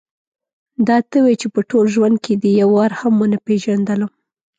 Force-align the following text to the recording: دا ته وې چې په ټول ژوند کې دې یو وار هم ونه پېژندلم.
دا 0.87 0.97
ته 1.09 1.17
وې 1.25 1.33
چې 1.41 1.47
په 1.53 1.59
ټول 1.69 1.85
ژوند 1.95 2.15
کې 2.23 2.33
دې 2.41 2.51
یو 2.61 2.69
وار 2.75 2.91
هم 2.99 3.13
ونه 3.21 3.37
پېژندلم. 3.45 4.11